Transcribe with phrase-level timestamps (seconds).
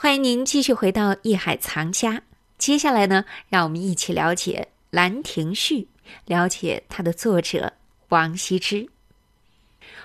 [0.00, 2.12] 欢迎您继续回到《艺海藏家》。
[2.56, 5.74] 接下来呢，让我们一起了解《兰亭序》，
[6.24, 7.72] 了解它的作者
[8.10, 8.88] 王羲之。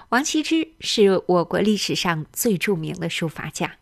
[0.10, 3.78] 王羲之是我国历史上最著名的书法家，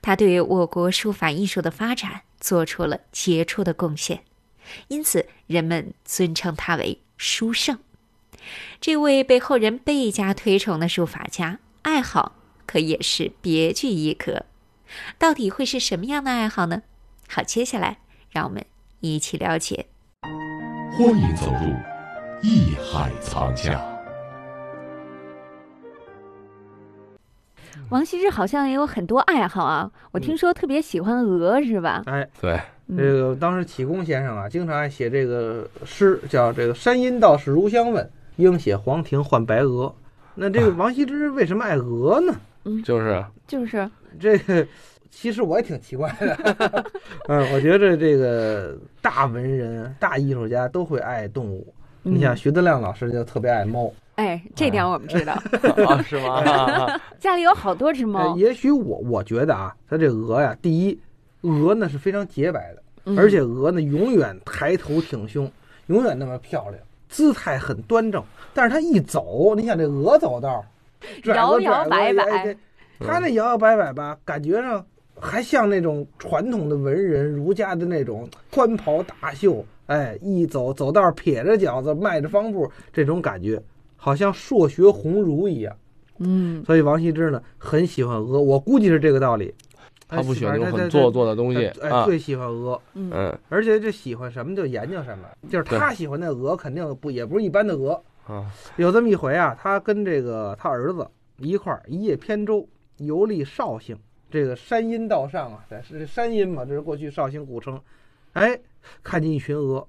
[0.00, 4.24] 他对我国书法艺术的发展做出了杰出的贡献，
[4.88, 7.78] 因此人们尊称他为书圣。
[8.80, 14.46] 这位被后人倍加推崇的书法家，爱好可也是别具一格。
[15.18, 16.82] 到底会是什么样的爱好呢？
[17.28, 17.98] 好，接下来
[18.30, 18.64] 让我们
[19.00, 19.86] 一起了解。
[20.92, 21.74] 欢迎走入
[22.42, 23.80] 艺海藏家。
[27.88, 32.02] 王羲之好像也有很多爱好啊，我听说特别喜欢鹅，是吧？
[32.06, 32.60] 哎，对，
[32.96, 39.94] 这个当时启功先生啊，经常爱写这个诗，叫这个“山阴道士如相问，应写黄庭换白鹅”。
[40.34, 42.34] 那这个王羲之为什么爱鹅呢？
[42.84, 44.66] 就是就是这个
[45.10, 46.84] 其实我也挺奇怪的。
[47.28, 51.72] 嗯，我觉得这个大文人、大艺术家都会爱动物。
[52.02, 53.92] 你像徐德亮老师就特别爱猫。
[54.16, 55.32] 哎，这点我们知道，
[55.86, 57.00] 啊，是吗？
[57.18, 61.00] 家里有好多只呃猫，也许我我觉得啊，他这鹅呀，第一，
[61.42, 65.50] 鹅呢是非常洁白的，嗯而且鹅呢永远抬头挺胸，
[65.86, 68.22] 永远那么漂亮，姿态很端正。
[68.52, 70.66] 但是它一走，你想这鹅走道，拽
[71.24, 72.56] 摇摇摆摆哎对
[73.06, 74.84] 它那摇摇摆摆吧，感觉上
[75.18, 83.60] 还像那种传统的文人儒家的那种宽袍大袖，哎，一走走道撇着脚子，迈着方步，这种感觉
[83.96, 85.76] 好像硕学鸿儒一样。
[86.18, 89.52] 嗯，所以王羲之呢很喜欢鹅，我估计是这个道理。
[90.06, 91.72] 他不喜欢那种很做作的东西。
[92.04, 97.98] 最喜欢鹅，嗯而且就喜欢什么就研究什么，就是他喜欢那鹅肯定不也不是一般的鹅。
[98.26, 103.98] 啊，有这么一回啊，他跟这个他儿子一块儿一叶扁舟游历绍兴，
[104.30, 107.80] 这个山阴道上啊，在是山阴嘛，这是过去绍兴古称。
[108.34, 108.58] 哎，
[109.02, 109.86] 看见一群鹅，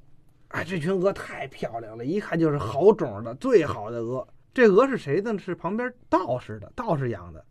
[0.49, 4.27] 哎，这群鹅太漂亮了，一看就是好种的最好的鹅。
[4.53, 5.37] 这鹅是谁的？
[5.37, 7.45] 是旁边道士的，道士养的。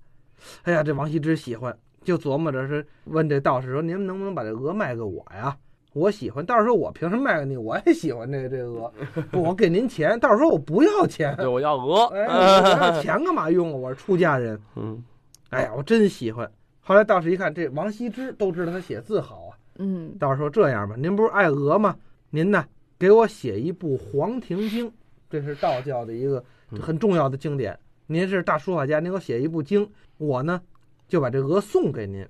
[0.62, 5.56] 哎呀，这王羲之喜欢，就琢磨着是问这道士说：“您能不能把这鹅卖给我呀？
[5.92, 7.56] 我喜欢。”到时候：“我凭什么卖给你？
[7.56, 8.92] 我也喜欢这这鹅，
[9.30, 12.04] 不我给您钱。”到时候：“我不要钱。”对，我要鹅。
[12.14, 13.76] 哎，我要 钱干嘛用啊？
[13.76, 14.58] 我是出家人。
[14.76, 15.02] 嗯，
[15.50, 16.50] 哎呀，我真喜欢。
[16.80, 19.56] 后来道士一看，这王羲之都知道他写字好啊。
[19.78, 21.96] 嗯，道士说：“这样吧，您不是爱鹅吗？
[22.30, 22.64] 您呢，
[22.98, 24.88] 给我写一部《黄庭经》，
[25.30, 26.44] 这是道教的一个
[26.80, 27.78] 很重要的经典。
[28.06, 29.88] 您是大书法家，您给我写一部经，
[30.18, 30.60] 我呢
[31.08, 32.26] 就把这鹅送给您。”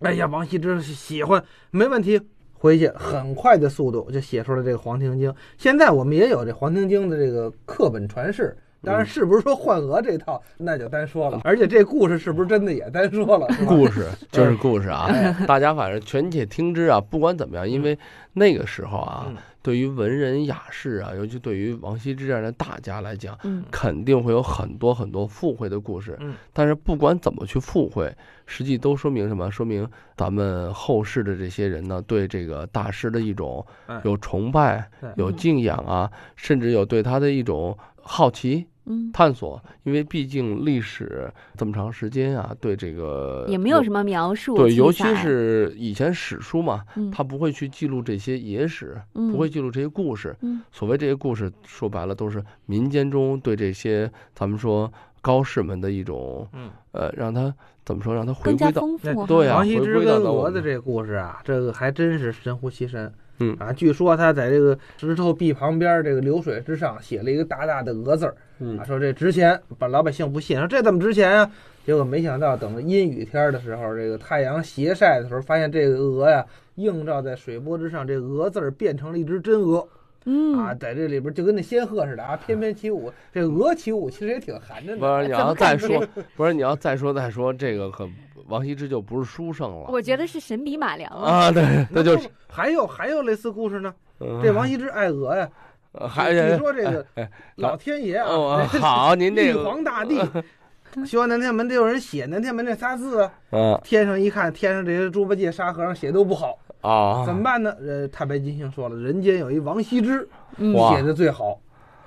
[0.00, 2.20] 哎呀，王羲之喜欢，没问题。
[2.62, 5.28] 回去很快的速度就写出了这个《黄庭经》。
[5.58, 15.10] 现在我们也有这《黄庭经》的这个课本传世，当然是不是说换鹅这套那就单说了，而且这故事是不是真的也单说了， 故事就是故事啊，
[15.44, 17.00] 大家反正全且听之啊。
[17.00, 17.98] 不管怎么样，因为
[18.32, 26.16] 那个时候啊嗯，对于文人雅士啊，尤其对于王羲之这样的大家来讲，嗯肯定会有很多很多附会的故事。
[26.20, 28.14] 嗯，但是不管怎么去附会，
[28.44, 29.50] 实际都说明什么？
[29.50, 38.66] 说明咱们后世的这些人呢，对这个大师的一种哎有崇拜对、有敬仰啊，甚至有对他的一种好奇。
[38.86, 50.36] 嗯，探索，因为毕竟历史这么长时间啊，对这个也没有什么描述，对，尤其是以前史书嘛，嗯他不会去记录这些野史，嗯不会记录这些故事。
[50.40, 57.54] 嗯所谓这些故事，说白了都是民间中对这些咱们说高士们的一种，嗯，呃，让他
[57.84, 58.82] 怎么说，让他回归到。
[59.26, 63.12] 对啊王羲之回归到鹅的这个故事啊，这个还真是神乎其神。
[63.42, 71.50] 嗯啊，据说他在这个石头壁旁边这个流水之上写了一个大大的“鹅”字儿，嗯啊，说这值钱，把老百姓不信，说这怎么值钱啊？
[71.84, 79.86] 结果没想到，等着阴雨天的时候，这个太阳斜晒的时候，发现这个鹅呀映照在水波之上，这“鹅”字儿变成了一只真鹅
[80.24, 83.12] 嗯啊，在这里边就跟那仙鹤似的啊，翩翩起舞。
[83.32, 85.04] 这鹅起舞其实也挺寒碜的不。
[85.20, 88.08] 是你要再说，不是你要再说再说，这个可
[88.48, 91.10] 王羲之就不是书圣了我觉得是神笔马良。
[91.12, 93.92] 啊，对，那就是还有还有类似故事呢。
[94.20, 95.48] 嗯这王羲之爱鹅呀，
[95.92, 100.20] 呃还你说这个哎老天爷啊，哦，好， 您这玉皇大帝
[101.06, 103.32] 修完南天门，得有人写南天门这仨字啊。
[103.50, 107.74] 嗯天上一看，天上这些猪八戒、沙和尚写都不好，啊，怎么办呢？
[107.80, 110.28] 呃，太白金星说了，人间有一王羲之，
[110.58, 111.58] 写的最好。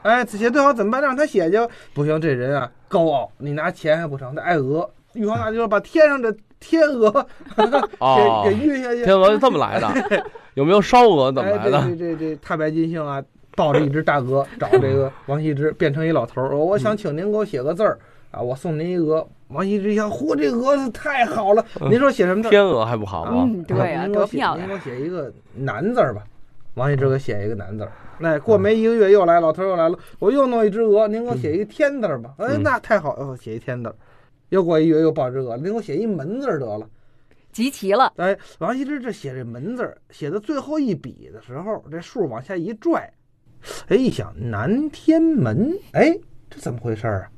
[0.03, 1.01] 哎，写最好怎么办？
[1.01, 1.57] 让他写去。
[1.95, 4.87] 不行，这人啊高傲，你拿钱还不成，他爱鹅。
[5.15, 7.25] 玉皇大帝说把天上的天鹅
[7.99, 9.03] 哦给给运下去。
[9.03, 10.23] 天鹅是这么来的，
[10.55, 11.81] 有没有烧鹅怎么来哎，的？
[11.89, 13.23] 这这这这太白金星啊，
[13.55, 16.55] 抱着一只大鹅 找这个王羲之，变成一老头儿。
[16.55, 17.97] 我我想请您给我写个字儿
[18.31, 19.27] 啊，我送您一鹅。
[19.49, 21.63] 王羲之一想，嚯，这鹅是太好了。
[21.79, 22.49] 嗯您说写什么字？
[22.49, 23.43] 天鹅还不好吗？
[23.47, 24.73] 嗯，对啊，您给我写多漂亮您给！
[24.73, 26.23] 我写一个南字儿吧。
[26.73, 27.91] 王羲之给写一个南字儿。
[28.21, 32.31] 哎，过没一个月又来，老头儿又来了，我又弄一只鹅，您给我写一个天字儿吧。
[32.37, 33.95] 哎，嗯那太好，哦，写一天字儿。
[34.49, 36.89] 又过一月又报这个，您给我写一门字得了。
[37.51, 43.09] 集齐了，哎，王羲之这写这门字，写到最后一笔的时候，这数往下一拽，
[43.87, 46.13] 哎，一想南天门，哎，
[46.49, 47.29] 这怎么回事啊？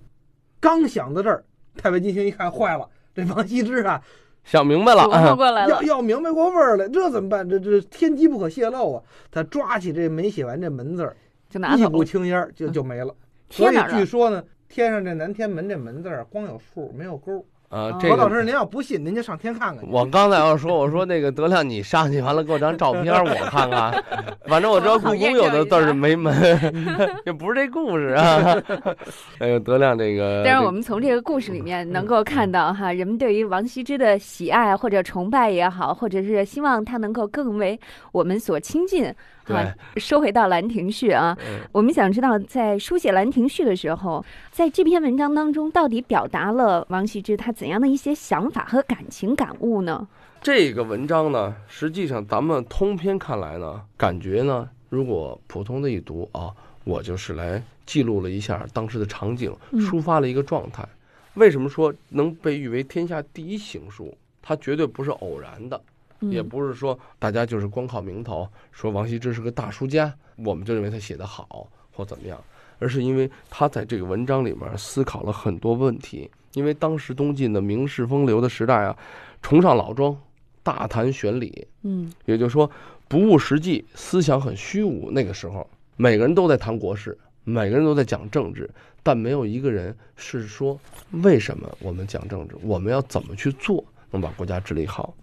[0.59, 1.45] 刚想到这儿，
[1.75, 4.01] 太白金星一看，坏了，这王羲之啊，
[4.44, 7.48] 想明白了琢磨过来了要，要明白过味儿来，这怎么办？
[7.48, 9.03] 这这天机不可泄露啊！
[9.30, 11.15] 他抓起这没写完这门字儿，
[11.48, 12.03] 就拿走一股。
[12.03, 13.13] 青烟就就没了。
[13.51, 13.77] 所以？
[13.92, 17.45] 据说呢，天上这南天门这门字儿光有数没有勾。
[17.69, 19.91] 呃，哦这个何老师，您要不信，您就上天看看去。
[19.91, 23.91] 我刚才要说，我说那个德亮，你上去完了给我张照片，我看看。
[24.47, 26.33] 反正我知道故宫有的字儿是没门，
[27.27, 28.55] 也不是这故事啊。
[29.39, 37.77] 哎呦，德亮这个，但是我们从这个故事里面能够看到哈，人们对于王羲之的喜爱或者崇拜也好，或者是希望他能够更为
[38.13, 39.13] 我们所亲近。
[39.47, 50.07] 对，说回到《兰亭序》啊，嗯我们想知道，在书写《兰亭序》的时候，在这篇文章当中，到底表达了王羲之他怎样的一些想法和感情感悟呢？
[50.41, 56.53] 这个文章呢，实际上咱们通篇看来呢，感觉呢，如果普通的一读啊，
[56.83, 60.88] 我就是来记录了一下当时的场景，嗯抒发了一个状态。
[61.33, 64.15] 为什么说能被誉为天下第一行书？
[64.41, 65.81] 它绝对不是偶然的，嗯
[66.21, 72.39] 也不是说大家就是光靠名头说王羲之是个大书家，我们就认为他写得好或怎么样，
[72.79, 76.29] 而是因为他在这个文章里面思考了很多问题。
[76.53, 78.97] 因为当时东晋的名士风流的时代啊，
[79.43, 80.17] 崇尚老庄，
[80.63, 82.69] 大谈玄理，嗯也就是说
[83.07, 85.11] 不务实际，思想很虚无。
[85.11, 88.67] 那个时候，每个人都在谈国事，每个人都在讲政治，
[89.03, 90.79] 但没有一个人是说
[91.11, 95.13] 为什么我们讲政治，我们要怎么去做能把国家治理好。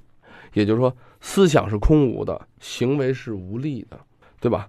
[0.54, 3.98] 也就是说，思想是空无的，行为是无力的，
[4.40, 4.68] 对吧？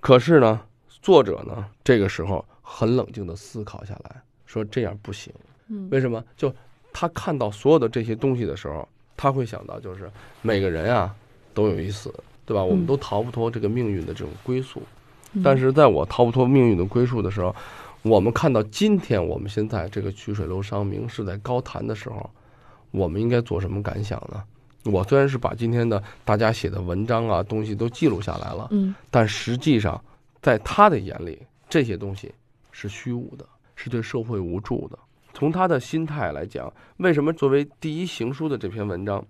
[0.00, 5.32] 可是呢，作者呢，这个时候很冷静地思考下来，说这样不行。
[5.68, 6.22] 嗯为什么？
[6.36, 6.52] 就
[6.92, 10.10] 他看到所有的这些东西的时候，他会想到，就是
[10.42, 11.14] 每个人啊
[11.52, 12.12] 都有一死，
[12.46, 12.64] 对吧？
[12.64, 14.82] 我们嗯都逃不脱这个命运的这种归宿。
[15.34, 17.54] 嗯但是在我逃不脱命运的归宿的时候，
[18.00, 22.30] 我们看到今天我们现在这个曲水流觞、名士在高谈的时候，
[22.92, 24.42] 我们应该做什么感想呢？
[24.84, 30.02] 我虽然是把今天的大家写的文章啊东西都记录下来了，嗯但实际上
[30.40, 32.32] 在他的眼里，这些东西
[32.70, 33.44] 是虚无的，
[33.74, 34.98] 是对社会无助的。
[35.34, 39.24] 从他的心态来讲，为什么作为第一行书的这篇文章，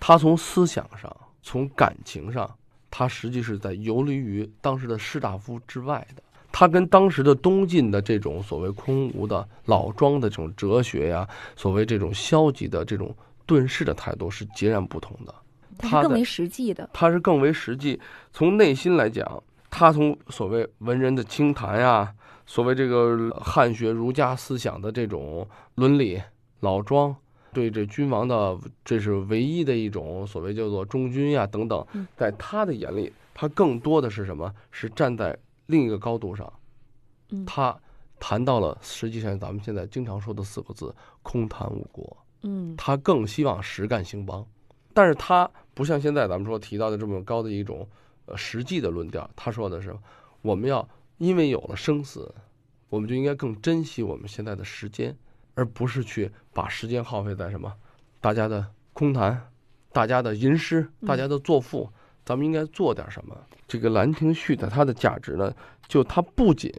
[0.00, 2.50] 他从思想上、从感情上，
[2.90, 6.22] 他实际是在游离于当时的士大夫之外的。
[6.52, 13.14] 他跟当时的东晋的这种所谓空无的老庄的这种哲学呀，所谓这种消极的这种
[13.46, 15.34] 遁世的态度是截然不同的。
[15.76, 16.88] 他是更为实际的。
[16.92, 18.00] 他是更为实际。
[18.32, 22.14] 从内心来讲，他从所谓文人的清谈呀，
[22.46, 26.22] 所谓这个汉学儒家思想的这种伦理、
[26.60, 27.14] 老庄，
[27.52, 34.54] 对这君王的这是唯一的一种所谓叫做忠君呀等等嗯，在他的眼里，他更多的是什么？
[34.70, 35.36] 是站在
[35.66, 36.52] 另一个高度上
[37.30, 37.76] 嗯，他
[38.20, 42.16] 谈到了实际上咱们现在经常说的四个字“空谈误国”。
[42.44, 42.76] 嗯。
[42.76, 44.46] 他更希望实干兴邦，
[44.92, 47.88] 但是他不像现在咱们说提到的这么高的一种
[48.26, 49.94] 呃实际的论调，他说的是
[50.40, 52.32] 我们要因为有了生死，
[52.88, 55.16] 我们就应该更珍惜我们现在的时间，
[55.54, 57.72] 而不是去把时间耗费在什么
[58.20, 59.50] 大家的空谈、
[59.92, 61.90] 大家的吟诗、大家的作赋，
[62.24, 63.36] 咱们应该做点什么。
[63.66, 65.52] 这个《兰亭序》的它的价值呢，
[65.88, 66.72] 就它不仅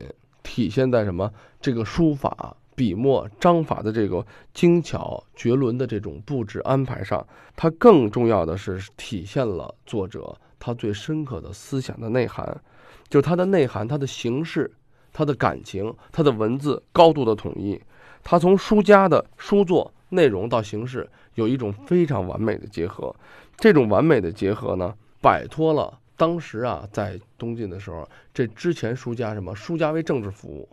[0.44, 12.62] 体现在什么这个书法、笔墨、章法的这个精巧绝伦的这种布置安排上，它更重要的是体现了作者他最深刻的思想的内涵，
[13.08, 14.70] 就是它的内涵、它的形式、
[15.14, 17.80] 它的感情、它的文字高度的统一，
[18.24, 23.16] 它从书家的书作内容到形式有一种非常完美的结合，
[23.58, 30.68] 这种完美的结合呢，摆脱了当时啊在东晋的时候，这之前书家什么书家为政治服务。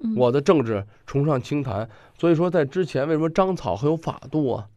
[0.00, 1.88] 嗯我的政治崇尚清谈，
[2.18, 4.68] 所以说在之前为什么章草很有法度啊，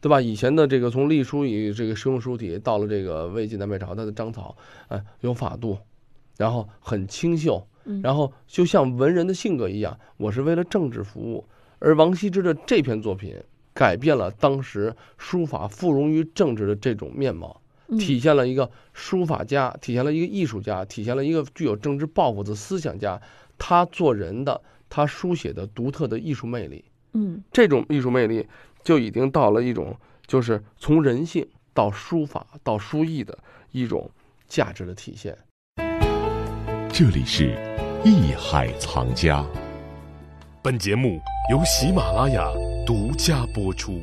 [0.00, 0.20] 对吧？
[0.20, 4.56] 以前的这个从隶书以这个实用书体到了这个魏晋南北朝，它的章草
[4.88, 5.78] 哎有法度，
[6.36, 11.44] 然后很清秀，嗯然后就像文人的性格一样，我是为了政治服务。
[11.80, 13.34] 而王羲之的这篇作品
[13.72, 23.20] 改变了当时书法附庸于政治的这种面貌，嗯体现了一个书法家，体现了一个艺术家，体现了一个具有政治抱负的思想家，
[23.60, 26.82] 他做人的，他书写的独特的艺术魅力。
[27.12, 28.48] 嗯这种艺术魅力
[28.82, 33.36] 就已经到了一种就是从人性到书法到书艺的
[33.72, 34.10] 一种
[34.48, 35.36] 价值的体现。
[36.92, 37.54] 这里是
[38.04, 39.44] 艺海藏家。
[40.62, 42.50] 本节目由喜马拉雅
[42.86, 44.00] 独家播出。